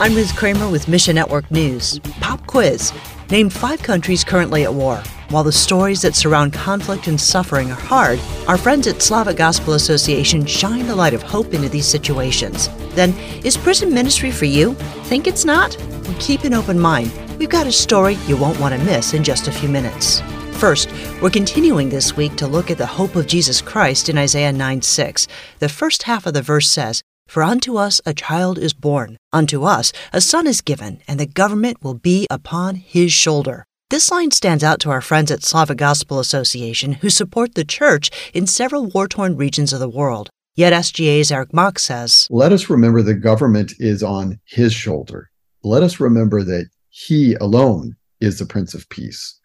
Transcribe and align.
I'm 0.00 0.14
Ruth 0.14 0.36
Kramer 0.36 0.70
with 0.70 0.86
Mission 0.86 1.16
Network 1.16 1.50
News. 1.50 1.98
Pop 2.20 2.46
quiz. 2.46 2.92
Name 3.30 3.50
five 3.50 3.82
countries 3.82 4.22
currently 4.22 4.62
at 4.62 4.72
war. 4.72 5.02
While 5.30 5.42
the 5.42 5.50
stories 5.50 6.02
that 6.02 6.14
surround 6.14 6.52
conflict 6.52 7.08
and 7.08 7.20
suffering 7.20 7.72
are 7.72 7.80
hard, 7.80 8.20
our 8.46 8.56
friends 8.56 8.86
at 8.86 9.02
Slavic 9.02 9.36
Gospel 9.36 9.74
Association 9.74 10.46
shine 10.46 10.86
the 10.86 10.94
light 10.94 11.14
of 11.14 11.22
hope 11.22 11.52
into 11.52 11.68
these 11.68 11.88
situations. 11.88 12.68
Then, 12.94 13.12
is 13.44 13.56
prison 13.56 13.92
ministry 13.92 14.30
for 14.30 14.44
you? 14.44 14.74
Think 15.06 15.26
it's 15.26 15.44
not? 15.44 15.76
Well, 16.04 16.16
keep 16.20 16.44
an 16.44 16.54
open 16.54 16.78
mind. 16.78 17.10
We've 17.36 17.50
got 17.50 17.66
a 17.66 17.72
story 17.72 18.14
you 18.28 18.36
won't 18.36 18.60
want 18.60 18.76
to 18.76 18.84
miss 18.84 19.14
in 19.14 19.24
just 19.24 19.48
a 19.48 19.52
few 19.52 19.68
minutes. 19.68 20.20
First, 20.52 20.92
we're 21.20 21.30
continuing 21.30 21.88
this 21.88 22.16
week 22.16 22.36
to 22.36 22.46
look 22.46 22.70
at 22.70 22.78
the 22.78 22.86
hope 22.86 23.16
of 23.16 23.26
Jesus 23.26 23.60
Christ 23.60 24.08
in 24.08 24.16
Isaiah 24.16 24.52
9 24.52 24.80
6. 24.80 25.26
The 25.58 25.68
first 25.68 26.04
half 26.04 26.24
of 26.24 26.34
the 26.34 26.42
verse 26.42 26.70
says, 26.70 27.02
For 27.28 27.42
unto 27.42 27.76
us 27.76 28.00
a 28.06 28.14
child 28.14 28.56
is 28.56 28.72
born, 28.72 29.18
unto 29.34 29.62
us 29.62 29.92
a 30.14 30.20
son 30.20 30.46
is 30.46 30.62
given, 30.62 31.02
and 31.06 31.20
the 31.20 31.26
government 31.26 31.84
will 31.84 31.94
be 31.94 32.26
upon 32.30 32.76
his 32.76 33.12
shoulder. 33.12 33.66
This 33.90 34.10
line 34.10 34.30
stands 34.30 34.64
out 34.64 34.80
to 34.80 34.90
our 34.90 35.02
friends 35.02 35.30
at 35.30 35.42
Slavic 35.42 35.76
Gospel 35.76 36.20
Association 36.20 36.92
who 36.94 37.10
support 37.10 37.54
the 37.54 37.66
church 37.66 38.10
in 38.32 38.46
several 38.46 38.86
war 38.86 39.06
torn 39.06 39.36
regions 39.36 39.74
of 39.74 39.80
the 39.80 39.90
world. 39.90 40.30
Yet 40.56 40.72
SGA's 40.72 41.30
Eric 41.30 41.52
Mock 41.52 41.78
says 41.78 42.26
Let 42.30 42.50
us 42.50 42.70
remember 42.70 43.02
the 43.02 43.12
government 43.12 43.74
is 43.78 44.02
on 44.02 44.40
his 44.46 44.72
shoulder. 44.72 45.28
Let 45.62 45.82
us 45.82 46.00
remember 46.00 46.42
that 46.44 46.70
he 46.88 47.34
alone 47.34 47.94
is 48.22 48.38
the 48.38 48.46
Prince 48.46 48.72
of 48.72 48.88
Peace. 48.88 49.38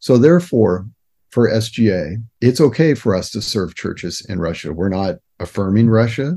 So, 0.00 0.18
therefore, 0.18 0.88
for 1.30 1.48
SGA, 1.48 2.16
it's 2.40 2.60
okay 2.60 2.94
for 2.94 3.14
us 3.14 3.30
to 3.30 3.40
serve 3.40 3.76
churches 3.76 4.26
in 4.28 4.40
Russia. 4.40 4.72
We're 4.72 4.88
not 4.88 5.16
affirming 5.38 5.88
Russia. 5.88 6.36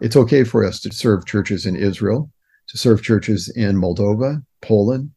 It's 0.00 0.16
okay 0.16 0.44
for 0.44 0.64
us 0.64 0.80
to 0.80 0.92
serve 0.92 1.26
churches 1.26 1.66
in 1.66 1.76
Israel, 1.76 2.30
to 2.68 2.78
serve 2.78 3.02
churches 3.02 3.48
in 3.54 3.76
Moldova, 3.76 4.44
Poland, 4.60 5.10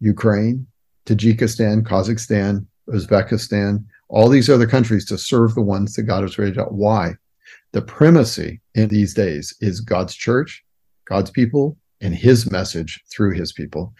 Ukraine, 0.00 0.66
Tajikistan, 1.06 1.82
Kazakhstan, 1.82 2.66
Uzbekistan, 2.88 3.84
all 4.08 4.28
these 4.28 4.50
other 4.50 4.66
countries 4.66 5.04
to 5.06 5.18
serve 5.18 5.54
the 5.54 5.62
ones 5.62 5.94
that 5.94 6.02
God 6.02 6.22
has 6.22 6.38
raised 6.38 6.58
up. 6.58 6.72
Why? 6.72 7.14
The 7.72 7.82
primacy 7.82 8.60
in 8.74 8.88
these 8.88 9.14
days 9.14 9.54
is 9.60 9.80
God's 9.80 10.14
church, 10.14 10.64
God's 11.06 11.30
people, 11.30 11.76
and 12.00 12.14
his 12.14 12.50
message 12.50 13.02
through 13.10 13.34
his 13.34 13.52
people. 13.52 13.94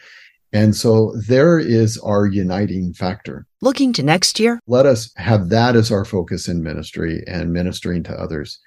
And 0.53 0.75
so 0.75 1.13
there 1.27 1.59
is 1.59 1.97
our 1.97 2.25
uniting 2.25 2.93
factor. 2.93 3.45
Looking 3.61 3.91
to 3.93 4.03
next 4.03 4.39
year? 4.39 4.59
Let 4.67 4.85
us 4.85 5.11
have 5.17 5.49
that 5.49 5.75
as 5.75 5.91
our 5.91 6.05
focus 6.05 6.47
in 6.47 6.63
ministry 6.63 7.23
and 7.27 7.51
ministering 7.51 8.03
to 8.03 8.13
others. 8.13 8.59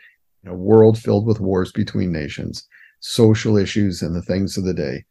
In 0.49 0.55
a 0.55 0.57
world 0.57 0.97
filled 0.97 1.27
with 1.27 1.41
wars 1.41 1.73
between 1.73 2.11
nations, 2.11 2.67
social 3.01 3.59
issues, 3.59 4.01
and 4.01 4.17
the 4.17 4.23
things 4.23 4.57
of 4.57 4.65
the 4.65 4.73
day, 4.73 5.05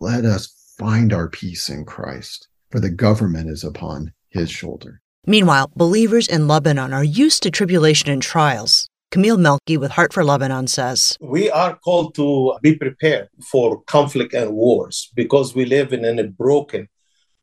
let 0.00 0.24
us 0.24 0.74
find 0.78 1.12
our 1.12 1.28
peace 1.28 1.68
in 1.68 1.84
Christ 1.84 2.48
for 2.70 2.80
the 2.80 2.88
government 2.88 3.50
is 3.50 3.62
upon 3.62 4.14
his 4.30 4.50
shoulder. 4.50 5.02
Meanwhile, 5.26 5.72
believers 5.76 6.26
in 6.26 6.48
Lebanon 6.48 6.94
are 6.94 7.04
used 7.04 7.42
to 7.42 7.50
tribulation 7.50 8.08
and 8.08 8.22
trials. 8.22 8.88
Camille 9.10 9.36
Melki 9.36 9.76
with 9.76 9.90
Heart 9.90 10.14
for 10.14 10.24
Lebanon 10.24 10.68
says 10.68 11.18
We 11.20 11.50
are 11.50 11.76
called 11.76 12.14
to 12.14 12.56
be 12.62 12.74
prepared 12.74 13.28
for 13.42 13.82
conflict 13.82 14.32
and 14.32 14.54
wars 14.54 15.10
because 15.14 15.54
we 15.54 15.66
live 15.66 15.92
in 15.92 16.18
a 16.18 16.24
broken 16.24 16.88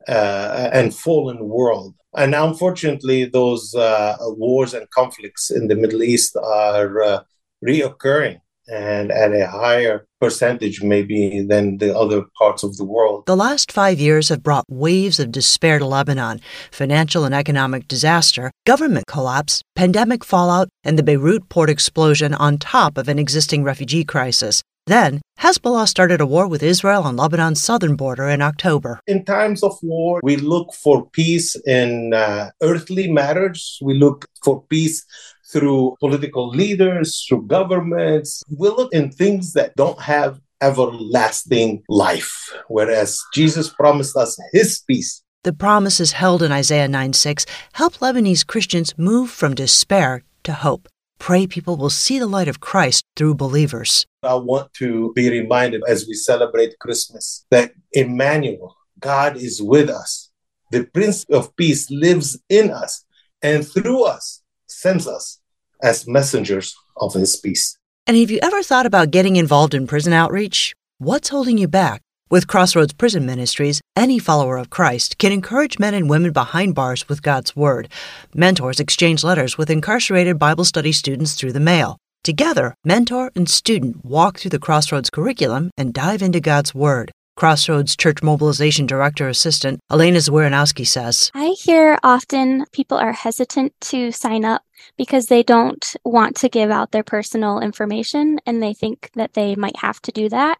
uh, 0.08 0.70
and 0.72 0.92
fallen 0.92 1.48
world. 1.48 1.94
And 2.12 2.34
unfortunately, 2.34 3.26
those 3.26 3.72
uh, 3.72 4.16
wars 4.20 4.74
and 4.74 4.90
conflicts 4.90 5.48
in 5.48 5.68
the 5.68 5.76
Middle 5.76 6.02
East 6.02 6.34
are 6.36 7.02
uh, 7.02 7.20
reoccurring 7.66 8.40
and 8.68 9.12
at 9.12 9.32
a 9.32 9.46
higher 9.46 10.06
percentage 10.20 10.82
maybe 10.82 11.44
than 11.48 11.78
the 11.78 11.96
other 11.96 12.24
parts 12.36 12.62
of 12.62 12.76
the 12.76 12.84
world. 12.84 13.24
The 13.26 13.36
last 13.36 13.70
five 13.70 14.00
years 14.00 14.28
have 14.28 14.42
brought 14.42 14.64
waves 14.68 15.20
of 15.20 15.30
despair 15.30 15.78
to 15.78 15.86
Lebanon 15.86 16.40
financial 16.70 17.24
and 17.24 17.34
economic 17.34 17.86
disaster, 17.86 18.50
government 18.66 19.06
collapse, 19.06 19.62
pandemic 19.74 20.24
fallout, 20.24 20.68
and 20.82 20.98
the 20.98 21.02
Beirut 21.02 21.48
port 21.48 21.70
explosion 21.70 22.34
on 22.34 22.58
top 22.58 22.98
of 22.98 23.08
an 23.08 23.18
existing 23.18 23.62
refugee 23.62 24.04
crisis. 24.04 24.62
Then, 24.86 25.20
Hezbollah 25.40 25.88
started 25.88 26.20
a 26.20 26.26
war 26.26 26.46
with 26.46 26.62
Israel 26.62 27.02
on 27.02 27.16
Lebanon's 27.16 27.60
southern 27.60 27.96
border 27.96 28.28
in 28.28 28.40
October. 28.40 29.00
In 29.08 29.24
times 29.24 29.64
of 29.64 29.76
war, 29.82 30.20
we 30.22 30.36
look 30.36 30.72
for 30.74 31.10
peace 31.10 31.56
in 31.66 32.14
uh, 32.14 32.50
earthly 32.62 33.10
matters. 33.10 33.78
We 33.82 33.94
look 33.94 34.26
for 34.44 34.62
peace 34.70 35.04
through 35.52 35.96
political 35.98 36.48
leaders, 36.48 37.24
through 37.28 37.46
governments. 37.48 38.44
We 38.48 38.68
look 38.68 38.92
in 38.92 39.10
things 39.10 39.54
that 39.54 39.74
don't 39.74 40.00
have 40.00 40.40
everlasting 40.60 41.82
life, 41.88 42.32
whereas 42.68 43.20
Jesus 43.34 43.68
promised 43.68 44.16
us 44.16 44.38
his 44.52 44.82
peace. 44.86 45.22
The 45.42 45.52
promises 45.52 46.12
held 46.12 46.42
in 46.42 46.52
Isaiah 46.52 46.88
9 46.88 47.12
6 47.12 47.44
help 47.72 47.94
Lebanese 47.94 48.46
Christians 48.46 48.96
move 48.96 49.30
from 49.30 49.54
despair 49.54 50.22
to 50.44 50.52
hope. 50.52 50.88
Pray 51.18 51.46
people 51.46 51.76
will 51.76 51.90
see 51.90 52.18
the 52.18 52.26
light 52.26 52.48
of 52.48 52.60
Christ 52.60 53.04
through 53.16 53.34
believers. 53.34 54.06
I 54.22 54.34
want 54.34 54.72
to 54.74 55.12
be 55.14 55.30
reminded 55.30 55.82
as 55.88 56.06
we 56.06 56.14
celebrate 56.14 56.78
Christmas 56.78 57.44
that 57.50 57.72
Emmanuel, 57.92 58.76
God 59.00 59.36
is 59.36 59.62
with 59.62 59.90
us. 59.90 60.30
The 60.70 60.84
Prince 60.84 61.24
of 61.30 61.54
Peace 61.56 61.90
lives 61.90 62.38
in 62.48 62.70
us 62.70 63.04
and 63.42 63.66
through 63.66 64.04
us 64.04 64.42
sends 64.66 65.06
us 65.06 65.40
as 65.82 66.06
messengers 66.08 66.74
of 66.96 67.14
his 67.14 67.36
peace. 67.36 67.76
And 68.06 68.16
have 68.16 68.30
you 68.30 68.38
ever 68.42 68.62
thought 68.62 68.86
about 68.86 69.10
getting 69.10 69.36
involved 69.36 69.74
in 69.74 69.86
prison 69.86 70.12
outreach? 70.12 70.74
What's 70.98 71.28
holding 71.28 71.58
you 71.58 71.68
back? 71.68 72.02
With 72.28 72.48
Crossroads 72.48 72.92
Prison 72.92 73.24
Ministries, 73.24 73.80
any 73.94 74.18
follower 74.18 74.56
of 74.56 74.68
Christ 74.68 75.16
can 75.16 75.30
encourage 75.30 75.78
men 75.78 75.94
and 75.94 76.10
women 76.10 76.32
behind 76.32 76.74
bars 76.74 77.08
with 77.08 77.22
God's 77.22 77.54
Word. 77.54 77.88
Mentors 78.34 78.80
exchange 78.80 79.22
letters 79.22 79.56
with 79.56 79.70
incarcerated 79.70 80.36
Bible 80.36 80.64
study 80.64 80.90
students 80.90 81.34
through 81.34 81.52
the 81.52 81.60
mail. 81.60 81.98
Together, 82.24 82.74
mentor 82.84 83.30
and 83.36 83.48
student 83.48 84.04
walk 84.04 84.40
through 84.40 84.48
the 84.48 84.58
Crossroads 84.58 85.08
curriculum 85.08 85.70
and 85.76 85.94
dive 85.94 86.20
into 86.20 86.40
God's 86.40 86.74
Word. 86.74 87.12
Crossroads 87.36 87.94
Church 87.94 88.24
Mobilization 88.24 88.86
Director 88.86 89.28
Assistant 89.28 89.78
Elena 89.88 90.18
Zwiranowski 90.18 90.84
says 90.84 91.30
I 91.32 91.50
hear 91.50 91.96
often 92.02 92.64
people 92.72 92.98
are 92.98 93.12
hesitant 93.12 93.72
to 93.82 94.10
sign 94.10 94.44
up 94.44 94.62
because 94.96 95.26
they 95.26 95.44
don't 95.44 95.94
want 96.04 96.34
to 96.38 96.48
give 96.48 96.72
out 96.72 96.90
their 96.90 97.04
personal 97.04 97.60
information 97.60 98.40
and 98.46 98.60
they 98.60 98.74
think 98.74 99.10
that 99.14 99.34
they 99.34 99.54
might 99.54 99.76
have 99.76 100.00
to 100.02 100.10
do 100.10 100.28
that. 100.30 100.58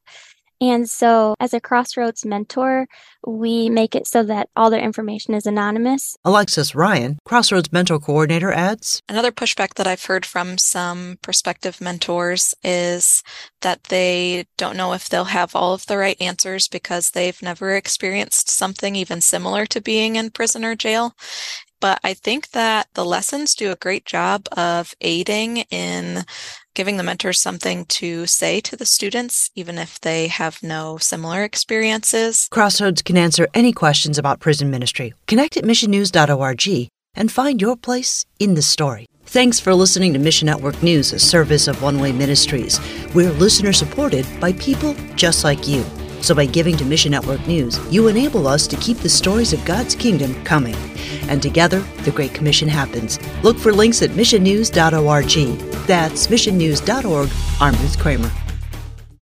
And 0.61 0.89
so, 0.89 1.35
as 1.39 1.53
a 1.53 1.61
Crossroads 1.61 2.25
mentor, 2.25 2.87
we 3.27 3.69
make 3.69 3.95
it 3.95 4.07
so 4.07 4.23
that 4.25 4.49
all 4.57 4.71
their 4.71 4.81
information 4.81 5.35
is 5.35 5.47
anonymous. 5.47 6.17
Alexis 6.25 6.75
Ryan, 6.75 7.19
Crossroads 7.25 7.73
Mentor 7.73 7.99
Coordinator, 7.99 8.53
adds 8.53 9.03
Another 9.09 9.33
pushback 9.33 9.75
that 9.75 9.87
I've 9.87 10.05
heard 10.05 10.25
from 10.25 10.57
some 10.59 11.19
prospective 11.23 11.81
mentors 11.81 12.55
is 12.63 13.23
that 13.61 13.85
they 13.85 14.47
don't 14.57 14.77
know 14.77 14.93
if 14.93 15.09
they'll 15.09 15.25
have 15.25 15.55
all 15.55 15.75
of 15.75 15.87
the 15.87 15.99
right 15.99 16.17
answers 16.21 16.69
because 16.69 17.11
they've 17.11 17.41
never 17.43 17.75
experienced 17.75 18.49
something 18.49 18.97
even 18.97 19.21
similar 19.21 19.67
to 19.67 19.81
being 19.81 20.17
in 20.17 20.31
prison 20.31 20.65
or 20.65 20.75
jail. 20.75 21.15
But 21.81 22.01
I 22.03 22.15
think 22.15 22.51
that 22.51 22.89
the 22.95 23.05
lessons 23.05 23.55
do 23.55 23.71
a 23.71 23.77
great 23.77 24.05
job 24.05 24.47
of 24.57 24.95
aiding 25.01 25.59
in 25.71 26.25
giving 26.75 26.97
the 26.99 27.03
mentors 27.03 27.41
something 27.41 27.87
to 27.87 28.27
say 28.27 28.61
to 28.61 28.77
the 28.77 28.85
students, 28.85 29.51
even 29.55 29.79
if 29.79 30.01
they 30.01 30.29
have 30.29 30.63
no 30.63 30.99
similar 30.99 31.43
experiences. 31.43 32.49
Crossroads 32.51 33.03
can 33.03 33.17
answer 33.17 33.49
any 33.55 33.73
questions 33.73 34.19
about 34.19 34.41
prison 34.41 34.71
ministry. 34.71 35.15
Connect 35.27 35.57
at 35.57 35.65
missionnews.org 35.65 36.91
and 37.15 37.33
find 37.33 37.61
your 37.63 37.77
place 37.77 38.27
in 38.39 38.55
the 38.55 38.63
story. 38.63 39.07
Thanks 39.25 39.59
for 39.59 39.75
listening 39.75 40.13
to 40.13 40.19
Mission 40.21 40.47
Network 40.47 40.81
News, 40.83 41.13
a 41.13 41.19
service 41.19 41.67
of 41.67 41.83
One 41.83 41.99
Way 41.99 42.13
Ministries. 42.13 42.79
We're 43.15 43.33
listener 43.33 43.73
supported 43.73 44.27
by 44.39 44.53
people 44.53 44.95
just 45.17 45.43
like 45.43 45.67
you. 45.67 45.85
So 46.21 46.35
by 46.35 46.47
giving 46.47 46.77
to 46.77 46.85
Mission 46.85 47.11
Network 47.11 47.45
News, 47.47 47.81
you 47.93 48.09
enable 48.09 48.47
us 48.47 48.67
to 48.69 48.77
keep 48.77 48.99
the 48.99 49.09
stories 49.09 49.53
of 49.53 49.65
God's 49.65 49.95
kingdom 49.95 50.43
coming. 50.45 50.77
And 51.29 51.43
together, 51.43 51.81
the 52.05 52.11
Great 52.11 52.35
Commission 52.35 52.69
happens. 52.69 53.19
Look 53.43 53.59
for 53.59 53.73
links 53.73 54.03
at 54.03 54.11
missionnews.org. 54.11 55.59
That's 55.87 56.27
missionnews.org. 56.27 57.31
I'm 57.61 57.75
Ruth 57.83 57.99
Kramer. 57.99 58.46